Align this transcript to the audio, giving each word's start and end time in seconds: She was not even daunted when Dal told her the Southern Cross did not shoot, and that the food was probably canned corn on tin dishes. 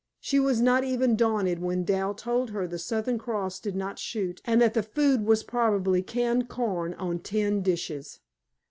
She 0.19 0.39
was 0.39 0.61
not 0.63 0.83
even 0.83 1.15
daunted 1.15 1.59
when 1.59 1.85
Dal 1.85 2.15
told 2.15 2.49
her 2.49 2.65
the 2.65 2.79
Southern 2.79 3.19
Cross 3.19 3.59
did 3.59 3.75
not 3.75 3.99
shoot, 3.99 4.41
and 4.45 4.59
that 4.59 4.73
the 4.73 4.81
food 4.81 5.27
was 5.27 5.43
probably 5.43 6.01
canned 6.01 6.49
corn 6.49 6.95
on 6.95 7.19
tin 7.19 7.61
dishes. 7.61 8.19